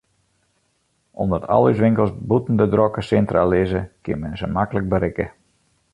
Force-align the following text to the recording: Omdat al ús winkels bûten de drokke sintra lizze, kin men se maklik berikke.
Omdat 1.25 1.45
al 1.57 1.65
ús 1.71 1.83
winkels 1.83 2.11
bûten 2.29 2.55
de 2.61 2.67
drokke 2.73 3.01
sintra 3.09 3.41
lizze, 3.51 3.81
kin 4.03 4.17
men 4.21 4.35
se 4.39 4.47
maklik 4.57 4.85
berikke. 4.93 5.27